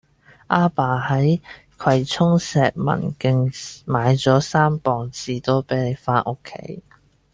[0.49, 1.39] 亞爸喺
[1.77, 6.81] 葵涌石文徑買左三磅士多啤梨返屋企